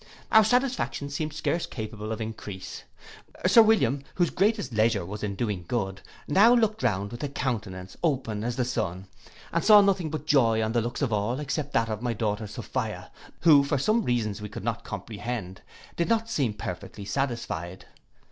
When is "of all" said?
11.03-11.39